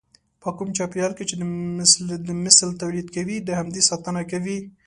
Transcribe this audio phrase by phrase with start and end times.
[0.41, 1.35] په کوم چاپېريال کې چې
[2.27, 4.57] د مثل توليد کوي د همدې ساتنه کوي.